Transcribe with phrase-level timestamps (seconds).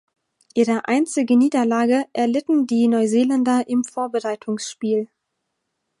[0.55, 5.09] Ihre einzige Niederlage erlitten die Neuseeländer im Vorbereitungsspiel.